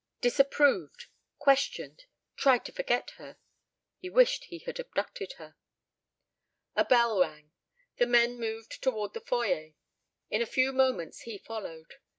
Disapproved! 0.19 1.05
Questioned! 1.37 2.05
Tried 2.35 2.65
to 2.65 2.71
forget 2.71 3.11
her! 3.17 3.37
He 3.99 4.09
wished 4.09 4.45
he 4.45 4.57
had 4.57 4.79
abducted 4.79 5.33
her. 5.33 5.55
A 6.75 6.83
bell 6.83 7.19
rang. 7.21 7.51
The 7.97 8.07
men 8.07 8.39
moved 8.39 8.81
toward 8.81 9.13
the 9.13 9.21
foyer. 9.21 9.73
In 10.31 10.41
a 10.41 10.47
few 10.47 10.73
moments 10.73 11.19
he 11.19 11.37
followed. 11.37 11.93